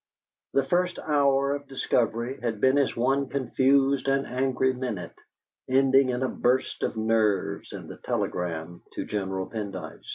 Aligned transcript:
The 0.53 0.65
first 0.65 0.97
hour 0.97 1.53
of 1.53 1.67
discovery 1.67 2.39
had 2.41 2.59
been 2.59 2.79
as 2.79 2.97
one 2.97 3.29
confused 3.29 4.07
and 4.07 4.25
angry 4.25 4.73
minute, 4.73 5.13
ending 5.69 6.09
in 6.09 6.23
a 6.23 6.27
burst 6.27 6.81
of 6.81 6.97
nerves 6.97 7.71
and 7.71 7.87
the 7.87 7.97
telegram 7.97 8.81
to 8.95 9.05
General 9.05 9.45
Pendyce. 9.47 10.09